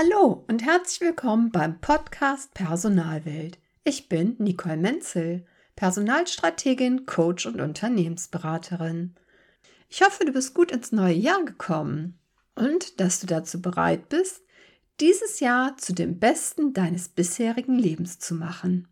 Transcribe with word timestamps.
Hallo 0.00 0.44
und 0.46 0.64
herzlich 0.64 1.00
willkommen 1.00 1.50
beim 1.50 1.80
Podcast 1.80 2.54
Personalwelt. 2.54 3.58
Ich 3.82 4.08
bin 4.08 4.36
Nicole 4.38 4.76
Menzel, 4.76 5.44
Personalstrategin, 5.74 7.04
Coach 7.04 7.46
und 7.46 7.60
Unternehmensberaterin. 7.60 9.16
Ich 9.88 10.00
hoffe, 10.02 10.24
du 10.24 10.30
bist 10.30 10.54
gut 10.54 10.70
ins 10.70 10.92
neue 10.92 11.16
Jahr 11.16 11.44
gekommen 11.44 12.16
und 12.54 13.00
dass 13.00 13.18
du 13.18 13.26
dazu 13.26 13.60
bereit 13.60 14.08
bist, 14.08 14.42
dieses 15.00 15.40
Jahr 15.40 15.76
zu 15.78 15.92
dem 15.92 16.20
Besten 16.20 16.74
deines 16.74 17.08
bisherigen 17.08 17.76
Lebens 17.76 18.20
zu 18.20 18.36
machen. 18.36 18.86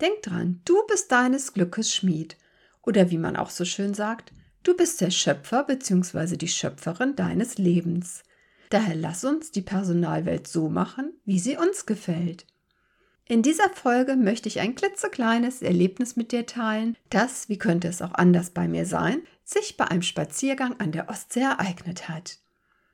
Denk 0.00 0.22
dran, 0.22 0.60
du 0.64 0.76
bist 0.86 1.10
deines 1.10 1.54
Glückes 1.54 1.92
Schmied 1.92 2.36
oder 2.82 3.10
wie 3.10 3.18
man 3.18 3.34
auch 3.34 3.50
so 3.50 3.64
schön 3.64 3.94
sagt, 3.94 4.32
du 4.62 4.76
bist 4.76 5.00
der 5.00 5.10
Schöpfer 5.10 5.64
bzw. 5.64 6.36
die 6.36 6.46
Schöpferin 6.46 7.16
deines 7.16 7.58
Lebens. 7.58 8.22
Daher 8.70 8.96
lass 8.96 9.24
uns 9.24 9.52
die 9.52 9.62
Personalwelt 9.62 10.48
so 10.48 10.68
machen, 10.68 11.12
wie 11.24 11.38
sie 11.38 11.56
uns 11.56 11.86
gefällt. 11.86 12.46
In 13.28 13.42
dieser 13.42 13.70
Folge 13.70 14.14
möchte 14.14 14.48
ich 14.48 14.60
ein 14.60 14.76
klitzekleines 14.76 15.60
Erlebnis 15.60 16.14
mit 16.14 16.30
dir 16.30 16.46
teilen, 16.46 16.96
das, 17.10 17.48
wie 17.48 17.58
könnte 17.58 17.88
es 17.88 18.00
auch 18.00 18.14
anders 18.14 18.50
bei 18.50 18.68
mir 18.68 18.86
sein, 18.86 19.22
sich 19.44 19.76
bei 19.76 19.86
einem 19.86 20.02
Spaziergang 20.02 20.78
an 20.78 20.92
der 20.92 21.08
Ostsee 21.08 21.40
ereignet 21.40 22.08
hat. 22.08 22.38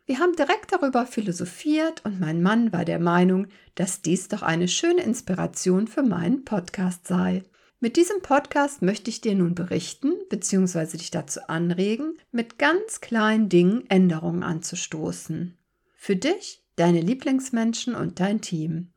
Wir 0.07 0.19
haben 0.19 0.35
direkt 0.35 0.73
darüber 0.73 1.07
philosophiert 1.07 2.05
und 2.05 2.19
mein 2.19 2.43
Mann 2.43 2.73
war 2.73 2.85
der 2.85 2.99
Meinung, 2.99 3.47
dass 3.75 4.03
dies 4.03 4.29
doch 4.29 4.43
eine 4.43 4.69
schöne 4.69 5.03
Inspiration 5.03 5.87
für 5.87 6.03
meinen 6.03 6.45
Podcast 6.45 7.07
sei. 7.07 7.45
Mit 7.79 7.97
diesem 7.97 8.23
Podcast 8.23 8.81
möchte 8.81 9.11
ich 9.11 9.21
dir 9.21 9.35
nun 9.35 9.55
berichten 9.55 10.15
bzw. 10.31 10.97
dich 10.97 11.11
dazu 11.11 11.41
anregen, 11.49 12.17
mit 12.31 12.59
ganz 12.59 13.01
kleinen 13.01 13.49
Dingen 13.49 13.85
Änderungen 13.91 14.43
anzustoßen. 14.43 15.59
Für 16.05 16.17
dich, 16.17 16.65
deine 16.75 17.01
Lieblingsmenschen 17.01 17.95
und 17.95 18.19
dein 18.19 18.41
Team. 18.41 18.91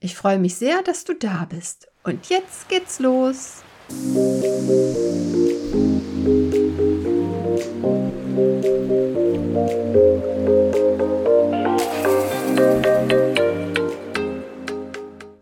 Ich 0.00 0.14
freue 0.14 0.38
mich 0.38 0.54
sehr, 0.54 0.80
dass 0.82 1.04
du 1.04 1.12
da 1.12 1.44
bist. 1.44 1.88
Und 2.04 2.30
jetzt 2.30 2.70
geht's 2.70 3.00
los. 3.00 3.62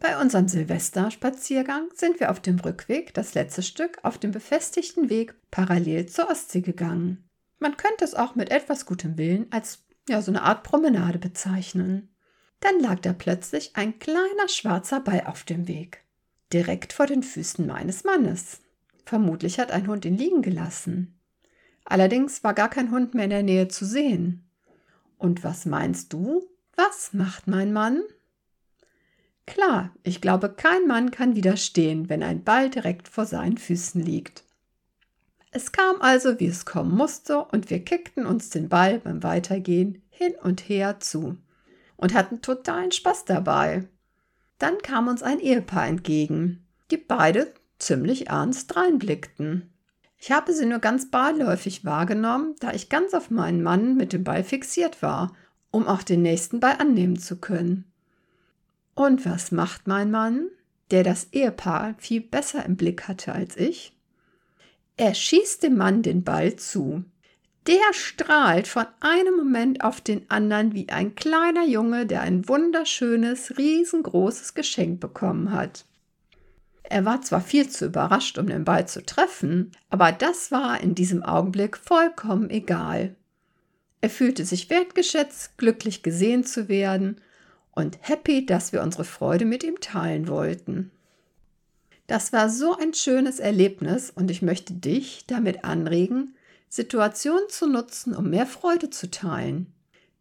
Bei 0.01 0.21
unserem 0.21 0.49
Silvesterspaziergang 0.49 1.87
sind 1.95 2.19
wir 2.19 2.33
auf 2.33 2.41
dem 2.41 2.59
Rückweg, 2.59 3.15
das 3.15 3.35
letzte 3.35 3.63
Stück, 3.63 4.01
auf 4.03 4.19
dem 4.19 4.33
befestigten 4.33 5.09
Weg 5.09 5.37
parallel 5.53 6.07
zur 6.07 6.29
Ostsee 6.29 6.63
gegangen. 6.63 7.23
Man 7.61 7.77
könnte 7.77 8.05
es 8.05 8.17
auch 8.17 8.35
mit 8.35 8.51
etwas 8.51 8.87
gutem 8.87 9.17
Willen 9.17 9.47
als 9.51 9.86
ja, 10.09 10.23
so 10.23 10.31
eine 10.31 10.43
Art 10.43 10.63
Promenade 10.63 11.19
bezeichnen. 11.19 12.09
Dann 12.61 12.81
lag 12.81 13.01
da 13.01 13.13
plötzlich 13.13 13.73
ein 13.75 13.99
kleiner 13.99 14.49
schwarzer 14.49 15.01
Ball 15.01 15.25
auf 15.27 15.45
dem 15.45 15.69
Weg, 15.69 16.05
direkt 16.53 16.93
vor 16.93 17.07
den 17.07 17.23
Füßen 17.23 17.67
meines 17.67 18.05
Mannes. 18.05 18.61
Vermutlich 19.05 19.59
hat 19.59 19.71
ein 19.71 19.87
Hund 19.87 20.05
ihn 20.05 20.17
liegen 20.17 20.43
gelassen. 20.43 21.21
Allerdings 21.85 22.43
war 22.43 22.55
gar 22.55 22.69
kein 22.69 22.91
Hund 22.91 23.15
mehr 23.15 23.25
in 23.25 23.31
der 23.31 23.43
Nähe 23.43 23.69
zu 23.69 23.85
sehen. 23.85 24.49
Und 25.19 25.45
was 25.45 25.67
meinst 25.67 26.13
du? 26.13 26.49
Was 26.75 27.13
macht 27.13 27.47
mein 27.47 27.73
Mann? 27.73 28.03
Klar, 29.47 29.95
ich 30.03 30.21
glaube, 30.21 30.53
kein 30.53 30.87
Mann 30.89 31.13
kann 31.13 31.37
widerstehen, 31.37 32.09
wenn 32.09 32.25
ein 32.25 32.43
Ball 32.43 32.69
direkt 32.69 33.07
vor 33.07 33.27
seinen 33.27 33.59
Füßen 33.59 34.03
liegt. 34.03 34.45
Es 35.51 35.73
kam 35.73 36.01
also, 36.01 36.39
wie 36.39 36.47
es 36.47 36.65
kommen 36.65 36.95
musste, 36.95 37.45
und 37.45 37.71
wir 37.71 37.85
kickten 37.85 38.27
uns 38.27 38.51
den 38.51 38.69
Ball 38.69 38.99
beim 38.99 39.23
Weitergehen 39.23 40.03
hin 40.11 40.35
und 40.43 40.69
her 40.69 41.01
zu 41.01 41.37
und 41.97 42.15
hatten 42.15 42.43
totalen 42.43 42.93
Spaß 42.93 43.25
dabei. 43.25 43.89
Dann 44.59 44.79
kam 44.79 45.09
uns 45.09 45.23
ein 45.23 45.41
Ehepaar 45.41 45.87
entgegen, 45.87 46.67
die 46.91 46.97
beide 46.97 47.53
ziemlich 47.79 48.29
ernst 48.29 48.77
reinblickten. 48.77 49.73
Ich 50.19 50.33
habe 50.33 50.53
sie 50.53 50.67
nur 50.67 50.79
ganz 50.79 51.11
beiläufig 51.11 51.85
wahrgenommen, 51.85 52.55
da 52.61 52.73
ich 52.73 52.89
ganz 52.89 53.15
auf 53.15 53.31
meinen 53.31 53.63
Mann 53.63 53.97
mit 53.97 54.13
dem 54.13 54.25
Ball 54.25 54.45
fixiert 54.45 55.03
war, 55.03 55.35
um 55.71 55.87
auch 55.87 56.03
den 56.03 56.23
nächsten 56.23 56.61
Ball 56.61 56.77
annehmen 56.79 57.19
zu 57.19 57.37
können. 57.37 57.85
Und 58.95 59.27
was 59.27 59.53
macht 59.53 59.87
mein 59.87 60.11
Mann, 60.11 60.49
der 60.91 61.03
das 61.03 61.29
Ehepaar 61.33 61.95
viel 61.99 62.23
besser 62.23 62.65
im 62.65 62.77
Blick 62.77 63.09
hatte 63.09 63.33
als 63.33 63.57
ich? 63.57 63.96
Er 64.97 65.15
schießt 65.15 65.63
dem 65.63 65.77
Mann 65.77 66.03
den 66.03 66.25
Ball 66.25 66.57
zu. 66.57 67.05
Der 67.67 67.93
strahlt 67.93 68.69
von 68.69 68.87
einem 69.01 69.37
Moment 69.37 69.83
auf 69.83 70.01
den 70.01 70.31
anderen 70.31 70.73
wie 70.73 70.89
ein 70.89 71.15
kleiner 71.17 71.67
Junge, 71.67 72.07
der 72.07 72.23
ein 72.23 72.49
wunderschönes, 72.49 73.59
riesengroßes 73.59 74.55
Geschenk 74.55 75.01
bekommen 75.01 75.51
hat. 75.51 75.85
Er 76.85 77.05
war 77.05 77.21
zwar 77.23 77.41
viel 77.41 77.69
zu 77.69 77.87
überrascht, 77.87 78.39
um 78.39 78.47
den 78.47 78.65
Ball 78.65 78.87
zu 78.87 79.05
treffen, 79.05 79.73
aber 79.91 80.13
das 80.13 80.53
war 80.53 80.81
in 80.81 80.95
diesem 80.95 81.25
Augenblick 81.25 81.77
vollkommen 81.77 82.49
egal. 82.49 83.17
Er 84.01 84.11
fühlte 84.11 84.45
sich 84.45 84.71
wertgeschätzt, 84.71 85.59
glücklich 85.59 86.05
gesehen 86.05 86.45
zu 86.45 86.69
werden 86.69 87.21
und 87.73 87.99
happy, 88.03 88.47
dass 88.47 88.73
wir 88.73 88.83
unsere 88.83 89.05
Freude 89.05 89.45
mit 89.45 89.65
ihm 89.65 89.81
teilen 89.81 90.29
wollten. 90.29 90.93
Das 92.07 92.33
war 92.33 92.49
so 92.49 92.77
ein 92.77 92.95
schönes 92.95 93.41
Erlebnis 93.41 94.11
und 94.11 94.31
ich 94.31 94.41
möchte 94.41 94.73
dich 94.73 95.25
damit 95.27 95.65
anregen, 95.65 96.37
Situationen 96.69 97.49
zu 97.49 97.67
nutzen, 97.67 98.15
um 98.15 98.31
mehr 98.31 98.47
Freude 98.47 98.91
zu 98.91 99.11
teilen. 99.11 99.73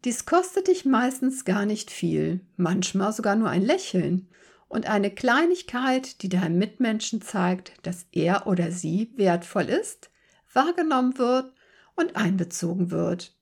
Dies 0.04 0.26
kostet 0.26 0.68
dich 0.68 0.84
meistens 0.84 1.44
gar 1.44 1.64
nicht 1.64 1.90
viel, 1.90 2.40
manchmal 2.56 3.12
sogar 3.12 3.36
nur 3.36 3.50
ein 3.50 3.62
Lächeln 3.62 4.28
und 4.68 4.86
eine 4.88 5.10
Kleinigkeit, 5.10 6.22
die 6.22 6.28
deinem 6.28 6.58
Mitmenschen 6.58 7.22
zeigt, 7.22 7.72
dass 7.82 8.06
er 8.10 8.46
oder 8.46 8.72
sie 8.72 9.12
wertvoll 9.16 9.64
ist, 9.64 10.10
wahrgenommen 10.52 11.18
wird 11.18 11.52
und 11.94 12.16
einbezogen 12.16 12.90
wird. 12.90 13.36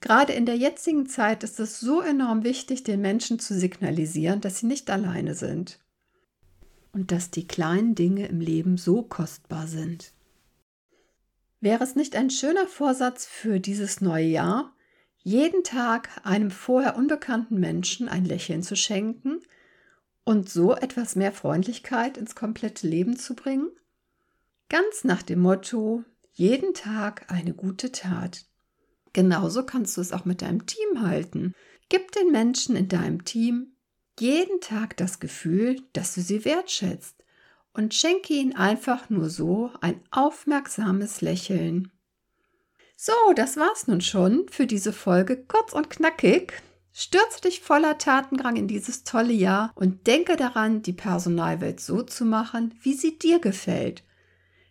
Gerade 0.00 0.32
in 0.34 0.46
der 0.46 0.56
jetzigen 0.56 1.06
Zeit 1.06 1.42
ist 1.44 1.58
es 1.60 1.80
so 1.80 2.00
enorm 2.02 2.44
wichtig, 2.44 2.84
den 2.84 3.00
Menschen 3.00 3.38
zu 3.38 3.54
signalisieren, 3.54 4.40
dass 4.40 4.58
sie 4.58 4.66
nicht 4.66 4.90
alleine 4.90 5.34
sind 5.34 5.80
und 6.98 7.12
dass 7.12 7.30
die 7.30 7.46
kleinen 7.46 7.94
Dinge 7.94 8.26
im 8.26 8.40
Leben 8.40 8.76
so 8.76 9.02
kostbar 9.02 9.68
sind. 9.68 10.12
Wäre 11.60 11.84
es 11.84 11.94
nicht 11.94 12.16
ein 12.16 12.28
schöner 12.28 12.66
Vorsatz 12.66 13.24
für 13.24 13.60
dieses 13.60 14.00
neue 14.00 14.26
Jahr, 14.26 14.74
jeden 15.22 15.62
Tag 15.62 16.08
einem 16.24 16.50
vorher 16.50 16.96
unbekannten 16.96 17.60
Menschen 17.60 18.08
ein 18.08 18.24
Lächeln 18.24 18.64
zu 18.64 18.74
schenken 18.74 19.40
und 20.24 20.48
so 20.50 20.74
etwas 20.74 21.14
mehr 21.14 21.30
Freundlichkeit 21.30 22.16
ins 22.16 22.34
komplette 22.34 22.88
Leben 22.88 23.16
zu 23.16 23.36
bringen? 23.36 23.70
Ganz 24.68 25.04
nach 25.04 25.22
dem 25.22 25.38
Motto, 25.38 26.02
jeden 26.32 26.74
Tag 26.74 27.30
eine 27.30 27.54
gute 27.54 27.92
Tat. 27.92 28.44
Genauso 29.12 29.64
kannst 29.64 29.96
du 29.96 30.00
es 30.00 30.12
auch 30.12 30.24
mit 30.24 30.42
deinem 30.42 30.66
Team 30.66 31.00
halten. 31.00 31.54
Gib 31.90 32.10
den 32.10 32.32
Menschen 32.32 32.74
in 32.74 32.88
deinem 32.88 33.24
Team 33.24 33.76
jeden 34.20 34.60
Tag 34.60 34.96
das 34.96 35.20
Gefühl, 35.20 35.82
dass 35.92 36.14
du 36.14 36.20
sie 36.20 36.44
wertschätzt 36.44 37.24
und 37.72 37.94
schenke 37.94 38.34
ihnen 38.34 38.56
einfach 38.56 39.10
nur 39.10 39.30
so 39.30 39.70
ein 39.80 40.00
aufmerksames 40.10 41.20
Lächeln. 41.20 41.92
So, 42.96 43.12
das 43.36 43.56
war's 43.56 43.86
nun 43.86 44.00
schon 44.00 44.48
für 44.48 44.66
diese 44.66 44.92
Folge 44.92 45.36
kurz 45.36 45.72
und 45.72 45.88
knackig. 45.88 46.52
Stürze 46.92 47.42
dich 47.42 47.60
voller 47.60 47.98
Tatendrang 47.98 48.56
in 48.56 48.66
dieses 48.66 49.04
tolle 49.04 49.32
Jahr 49.32 49.70
und 49.76 50.08
denke 50.08 50.36
daran, 50.36 50.82
die 50.82 50.92
Personalwelt 50.92 51.78
so 51.78 52.02
zu 52.02 52.24
machen, 52.24 52.74
wie 52.82 52.94
sie 52.94 53.16
dir 53.18 53.38
gefällt. 53.38 54.02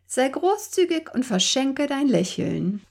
Sei 0.05 0.27
großzügig 0.27 1.13
und 1.13 1.25
verschenke 1.25 1.88
dein 1.88 2.07
Lächeln. 2.07 2.81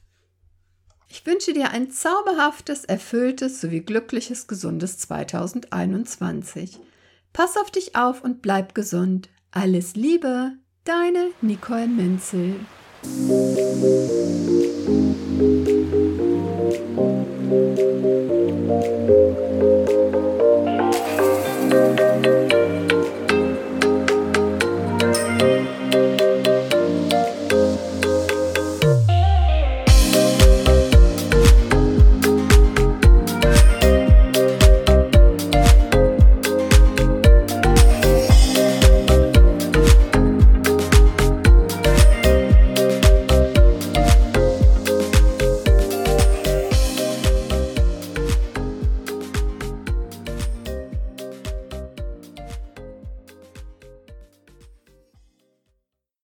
Ich 1.08 1.24
wünsche 1.24 1.52
dir 1.52 1.70
ein 1.70 1.90
zauberhaftes, 1.90 2.84
erfülltes 2.84 3.60
sowie 3.60 3.80
glückliches, 3.80 4.46
gesundes 4.46 4.98
2021. 4.98 6.78
Pass 7.32 7.56
auf 7.56 7.70
dich 7.70 7.96
auf 7.96 8.22
und 8.22 8.42
bleib 8.42 8.74
gesund. 8.74 9.28
Alles 9.50 9.94
Liebe, 9.94 10.52
deine 10.84 11.30
Nicole 11.40 11.88
Menzel. 11.88 12.56